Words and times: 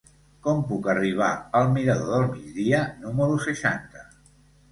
Com 0.45 0.61
puc 0.69 0.87
arribar 0.93 1.27
al 1.59 1.69
mirador 1.75 2.09
del 2.13 2.25
Migdia 2.31 2.81
número 3.05 3.37
seixanta? 3.47 4.07